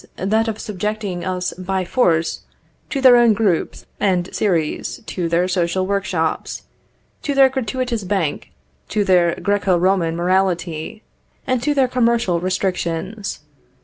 [0.15, 2.41] that of subjecting us by force
[2.89, 6.63] to their own groups and series to their social workshops,
[7.21, 8.49] to their gratuitous bank
[8.89, 11.03] to their Græco Romano morality,
[11.45, 13.41] and to their commercial restrictions.